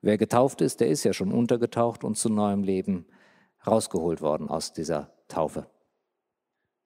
[0.00, 3.06] Wer getauft ist, der ist ja schon untergetaucht und zu neuem Leben
[3.66, 5.66] rausgeholt worden aus dieser Taufe.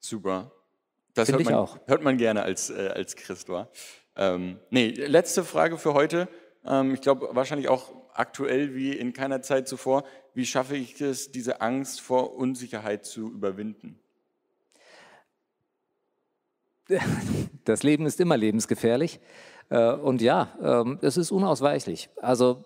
[0.01, 0.53] Super.
[1.15, 1.79] Das hört man, auch.
[1.87, 3.71] hört man gerne als, äh, als Christ, war.
[4.17, 6.29] Ähm, nee, letzte Frage für heute.
[6.65, 10.05] Ähm, ich glaube, wahrscheinlich auch aktuell wie in keiner Zeit zuvor.
[10.35, 13.99] Wie schaffe ich es, diese Angst vor Unsicherheit zu überwinden?
[17.65, 19.19] Das Leben ist immer lebensgefährlich.
[19.69, 22.09] Äh, und ja, ähm, es ist unausweichlich.
[22.21, 22.65] Also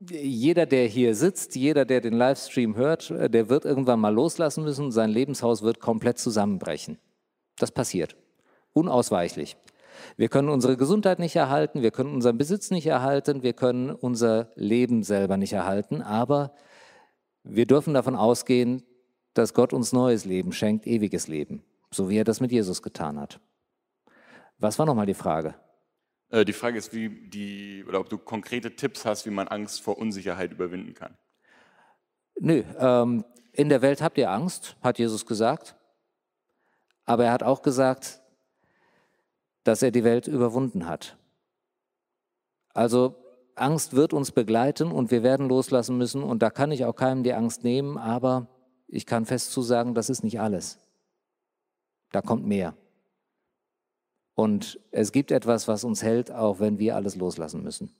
[0.00, 4.64] jeder, der hier sitzt, jeder, der den Livestream hört, äh, der wird irgendwann mal loslassen
[4.64, 4.92] müssen.
[4.92, 6.98] Sein Lebenshaus wird komplett zusammenbrechen.
[7.58, 8.16] Das passiert.
[8.72, 9.56] Unausweichlich.
[10.16, 14.50] Wir können unsere Gesundheit nicht erhalten, wir können unseren Besitz nicht erhalten, wir können unser
[14.54, 16.52] Leben selber nicht erhalten, aber
[17.42, 18.82] wir dürfen davon ausgehen,
[19.32, 23.18] dass Gott uns neues Leben schenkt, ewiges Leben, so wie er das mit Jesus getan
[23.18, 23.40] hat.
[24.58, 25.54] Was war nochmal die Frage?
[26.30, 29.80] Äh, die Frage ist, wie die, oder ob du konkrete Tipps hast, wie man Angst
[29.80, 31.16] vor Unsicherheit überwinden kann.
[32.38, 35.76] Nö, ähm, in der Welt habt ihr Angst, hat Jesus gesagt.
[37.04, 38.20] Aber er hat auch gesagt,
[39.64, 41.16] dass er die Welt überwunden hat.
[42.74, 43.16] Also
[43.54, 47.22] Angst wird uns begleiten und wir werden loslassen müssen und da kann ich auch keinem
[47.22, 48.48] die Angst nehmen, aber
[48.86, 50.78] ich kann fest zusagen, das ist nicht alles.
[52.12, 52.76] Da kommt mehr.
[54.36, 57.90] Und es gibt etwas, was uns hält, auch wenn wir alles loslassen müssen.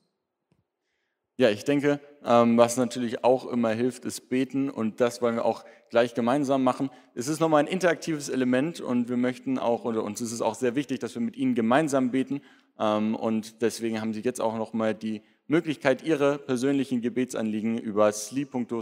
[1.39, 5.45] Ja, ich denke, ähm, was natürlich auch immer hilft, ist beten und das wollen wir
[5.47, 6.91] auch gleich gemeinsam machen.
[7.15, 10.55] Es ist nochmal ein interaktives Element und wir möchten auch, oder uns ist es auch
[10.55, 12.43] sehr wichtig, dass wir mit Ihnen gemeinsam beten
[12.79, 18.81] ähm, und deswegen haben Sie jetzt auch nochmal die Möglichkeit, Ihre persönlichen Gebetsanliegen über sleep.do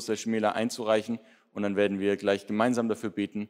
[0.48, 1.18] einzureichen
[1.52, 3.48] und dann werden wir gleich gemeinsam dafür beten,